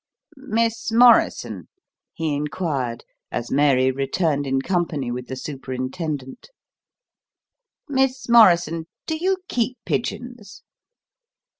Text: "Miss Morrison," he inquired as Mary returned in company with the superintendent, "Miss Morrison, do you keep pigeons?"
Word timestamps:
"Miss 0.35 0.91
Morrison," 0.91 1.67
he 2.15 2.33
inquired 2.33 3.05
as 3.31 3.51
Mary 3.51 3.91
returned 3.91 4.47
in 4.47 4.59
company 4.59 5.11
with 5.11 5.27
the 5.27 5.35
superintendent, 5.35 6.49
"Miss 7.87 8.27
Morrison, 8.27 8.87
do 9.05 9.15
you 9.15 9.37
keep 9.47 9.77
pigeons?" 9.85 10.63